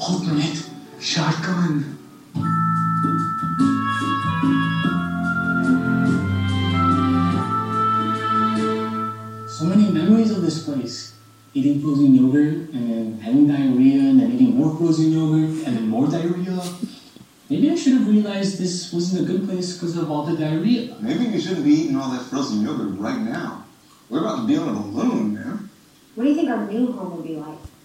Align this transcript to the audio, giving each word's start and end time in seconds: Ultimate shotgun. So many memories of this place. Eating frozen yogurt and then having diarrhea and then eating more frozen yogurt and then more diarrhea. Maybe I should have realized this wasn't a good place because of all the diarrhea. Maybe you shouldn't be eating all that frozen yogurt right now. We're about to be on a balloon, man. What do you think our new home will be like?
Ultimate 0.00 0.64
shotgun. 1.00 1.98
So 9.48 9.64
many 9.64 9.90
memories 9.90 10.30
of 10.30 10.42
this 10.42 10.64
place. 10.64 11.14
Eating 11.52 11.82
frozen 11.82 12.14
yogurt 12.14 12.70
and 12.70 12.90
then 12.90 13.20
having 13.20 13.48
diarrhea 13.48 14.10
and 14.10 14.20
then 14.20 14.32
eating 14.32 14.54
more 14.54 14.76
frozen 14.76 15.10
yogurt 15.12 15.66
and 15.66 15.76
then 15.76 15.88
more 15.88 16.06
diarrhea. 16.06 16.62
Maybe 17.50 17.70
I 17.70 17.74
should 17.74 17.94
have 17.94 18.06
realized 18.06 18.58
this 18.58 18.92
wasn't 18.92 19.22
a 19.22 19.32
good 19.32 19.48
place 19.48 19.74
because 19.74 19.96
of 19.96 20.10
all 20.10 20.24
the 20.24 20.36
diarrhea. 20.36 20.96
Maybe 21.00 21.24
you 21.24 21.40
shouldn't 21.40 21.64
be 21.64 21.72
eating 21.72 21.96
all 21.96 22.10
that 22.10 22.26
frozen 22.26 22.62
yogurt 22.62 22.98
right 22.98 23.18
now. 23.18 23.64
We're 24.08 24.20
about 24.20 24.42
to 24.42 24.46
be 24.46 24.56
on 24.56 24.68
a 24.68 24.72
balloon, 24.74 25.34
man. 25.34 25.70
What 26.14 26.24
do 26.24 26.30
you 26.30 26.36
think 26.36 26.50
our 26.50 26.70
new 26.70 26.92
home 26.92 27.16
will 27.16 27.22
be 27.22 27.36
like? 27.36 27.58